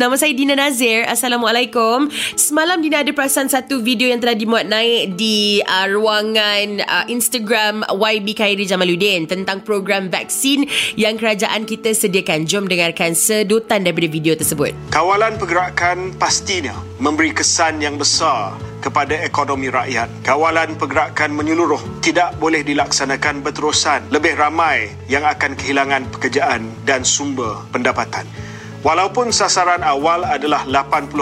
Nama 0.00 0.16
saya 0.16 0.32
Dina 0.32 0.56
Nazir. 0.56 1.04
Assalamualaikum. 1.04 2.08
Semalam 2.32 2.80
Dina 2.80 3.04
ada 3.04 3.12
perasan 3.12 3.52
satu 3.52 3.84
video 3.84 4.08
yang 4.08 4.16
telah 4.16 4.32
dimuat 4.32 4.64
naik 4.64 5.12
di 5.12 5.60
uh, 5.60 5.84
ruangan 5.92 6.80
uh, 6.88 7.04
Instagram 7.04 7.84
YB 7.84 8.32
Khairi 8.32 8.64
Jamaluddin 8.64 9.28
tentang 9.28 9.60
program 9.60 10.08
vaksin 10.08 10.64
yang 10.96 11.20
kerajaan 11.20 11.68
kita 11.68 11.92
sediakan. 11.92 12.48
Jom 12.48 12.64
dengarkan 12.64 13.12
sedutan 13.12 13.84
daripada 13.84 14.08
video 14.08 14.32
tersebut. 14.32 14.72
Kawalan 14.88 15.36
pergerakan 15.36 16.16
pastinya 16.16 16.80
memberi 16.96 17.36
kesan 17.36 17.84
yang 17.84 18.00
besar 18.00 18.56
kepada 18.80 19.20
ekonomi 19.20 19.68
rakyat. 19.68 20.08
Kawalan 20.24 20.80
pergerakan 20.80 21.36
menyeluruh 21.36 22.00
tidak 22.00 22.32
boleh 22.40 22.64
dilaksanakan 22.64 23.44
berterusan. 23.44 24.08
Lebih 24.08 24.32
ramai 24.40 24.96
yang 25.12 25.28
akan 25.28 25.52
kehilangan 25.60 26.08
pekerjaan 26.08 26.64
dan 26.88 27.04
sumber 27.04 27.68
pendapatan. 27.68 28.24
Walaupun 28.80 29.28
sasaran 29.28 29.84
awal 29.84 30.24
adalah 30.24 30.64
80% 30.64 31.12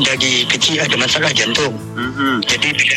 dari 0.01 0.41
kecil 0.49 0.81
ada 0.81 0.97
masalah 0.97 1.29
jantung. 1.29 1.77
Mm-hmm. 1.93 2.41
Jadi 2.49 2.69
bila 2.73 2.95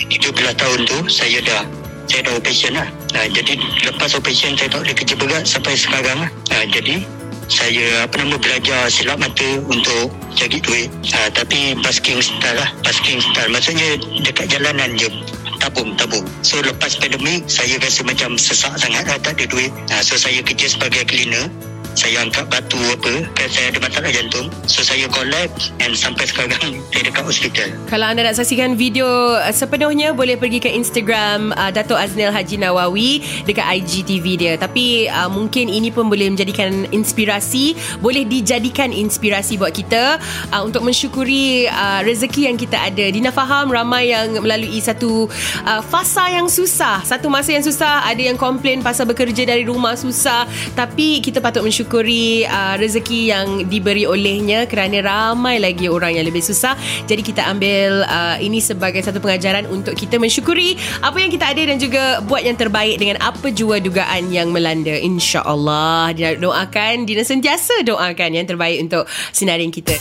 17 0.57 0.61
tahun 0.65 0.79
tu 0.89 0.99
saya 1.13 1.39
dah 1.45 1.63
saya 2.09 2.25
dah 2.25 2.33
operation 2.41 2.73
lah. 2.73 2.89
Uh, 3.13 3.29
jadi 3.29 3.61
lepas 3.85 4.17
operation 4.17 4.57
saya 4.57 4.73
tak 4.73 4.81
boleh 4.81 4.97
kerja 4.97 5.15
berat 5.21 5.45
sampai 5.45 5.77
sekarang 5.77 6.25
lah. 6.25 6.31
Uh, 6.57 6.65
jadi 6.73 7.05
saya 7.53 8.09
apa 8.09 8.17
nama 8.17 8.37
belajar 8.41 8.89
silap 8.89 9.21
mata 9.21 9.49
untuk 9.69 10.09
cari 10.33 10.59
duit. 10.65 10.89
Uh, 11.13 11.29
tapi 11.29 11.77
basking 11.85 12.25
style 12.25 12.57
lah. 12.57 12.73
Basking 12.81 13.21
style 13.21 13.53
maksudnya 13.53 14.01
dekat 14.25 14.57
jalanan 14.57 14.97
je 14.97 15.13
tabung 15.59 15.91
tabung 15.99 16.23
so 16.41 16.63
lepas 16.63 16.95
pandemik 16.97 17.43
saya 17.51 17.77
rasa 17.83 18.07
macam 18.07 18.39
sesak 18.39 18.79
sangat 18.79 19.05
lah 19.11 19.19
tak 19.19 19.35
ada 19.43 19.45
duit 19.51 19.75
uh, 19.91 20.03
so 20.07 20.15
saya 20.15 20.39
kerja 20.41 20.71
sebagai 20.71 21.03
cleaner 21.05 21.51
saya 21.99 22.23
angkat 22.23 22.47
batu 22.47 22.79
apa 22.95 23.27
kan 23.35 23.49
saya 23.51 23.75
ada 23.75 23.83
masalah 23.83 24.11
jantung. 24.15 24.47
So 24.71 24.87
saya 24.87 25.11
collab 25.11 25.51
and 25.83 25.99
sampai 25.99 26.31
sekarang 26.31 26.79
saya 26.95 27.03
dekat 27.11 27.25
hospital. 27.27 27.69
Kalau 27.91 28.07
anda 28.07 28.23
nak 28.23 28.39
saksikan 28.39 28.79
video 28.79 29.35
uh, 29.35 29.51
sepenuhnya 29.51 30.15
boleh 30.15 30.39
pergi 30.39 30.63
ke 30.63 30.71
Instagram 30.71 31.51
uh, 31.59 31.75
Dato' 31.75 31.99
Aznil 31.99 32.31
Haji 32.31 32.63
Nawawi 32.63 33.27
dekat 33.51 33.67
IGTV 33.83 34.25
dia. 34.39 34.55
Tapi 34.55 35.11
uh, 35.11 35.27
mungkin 35.27 35.67
ini 35.67 35.91
pun 35.91 36.07
boleh 36.07 36.31
menjadikan 36.31 36.87
inspirasi 36.95 37.75
boleh 37.99 38.23
dijadikan 38.23 38.95
inspirasi 38.95 39.59
buat 39.59 39.75
kita 39.75 40.23
uh, 40.55 40.63
untuk 40.63 40.87
mensyukuri 40.87 41.67
uh, 41.67 42.07
rezeki 42.07 42.47
yang 42.47 42.55
kita 42.55 42.79
ada. 42.79 43.11
Dina 43.11 43.35
faham 43.35 43.75
ramai 43.75 44.15
yang 44.15 44.39
melalui 44.39 44.79
satu 44.79 45.27
uh, 45.67 45.83
fasa 45.83 46.31
yang 46.31 46.47
susah. 46.47 47.03
Satu 47.03 47.27
masa 47.27 47.59
yang 47.59 47.67
susah 47.67 48.07
ada 48.07 48.23
yang 48.23 48.39
komplain 48.39 48.87
pasal 48.87 49.03
bekerja 49.03 49.43
dari 49.43 49.67
rumah 49.67 49.99
susah. 49.99 50.47
Tapi 50.79 51.19
kita 51.19 51.43
patut 51.43 51.67
mensyukuri 51.67 51.88
mensyukuri 51.89 52.45
uh, 52.45 52.77
rezeki 52.77 53.21
yang 53.33 53.47
diberi 53.65 54.05
olehnya 54.05 54.69
kerana 54.69 55.01
ramai 55.01 55.57
lagi 55.57 55.89
orang 55.89 56.21
yang 56.21 56.29
lebih 56.29 56.45
susah. 56.45 56.77
Jadi 57.09 57.25
kita 57.25 57.49
ambil 57.49 58.05
uh, 58.05 58.37
ini 58.45 58.61
sebagai 58.61 59.01
satu 59.01 59.25
pengajaran 59.25 59.65
untuk 59.73 59.97
kita 59.97 60.21
mensyukuri 60.21 60.77
apa 61.01 61.17
yang 61.17 61.33
kita 61.33 61.49
ada 61.49 61.65
dan 61.65 61.81
juga 61.81 62.21
buat 62.29 62.45
yang 62.45 62.61
terbaik 62.61 63.01
dengan 63.01 63.17
apa 63.25 63.49
jua 63.49 63.81
dugaan 63.81 64.29
yang 64.29 64.53
melanda. 64.53 64.93
InsyaAllah. 65.01 66.13
Dina 66.13 66.37
doakan, 66.37 67.09
Dina 67.09 67.25
sentiasa 67.25 67.81
doakan 67.81 68.37
yang 68.37 68.45
terbaik 68.45 68.85
untuk 68.85 69.09
sinarin 69.33 69.73
kita. 69.73 69.97